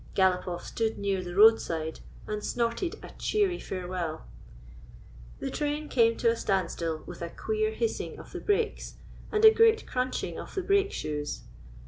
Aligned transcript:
GalopofF 0.15 0.61
stood 0.63 0.97
near 0.97 1.23
the 1.23 1.35
roadside, 1.35 1.99
and 2.25 2.43
snorted 2.43 2.95
a 3.03 3.11
cheery 3.19 3.59
farewell. 3.59 4.25
The 5.39 5.51
train 5.51 5.89
came 5.89 6.17
to 6.17 6.31
a 6.31 6.35
standstill 6.35 7.03
with 7.05 7.21
a 7.21 7.29
queer 7.29 7.69
hissing 7.69 8.17
of 8.17 8.31
the 8.31 8.39
brakes 8.41 8.95
and 9.31 9.45
a 9.45 9.53
great 9.53 9.85
crunching 9.85 10.39
of 10.39 10.55
the 10.55 10.63
brake 10.63 10.91
shoes. 10.91 11.43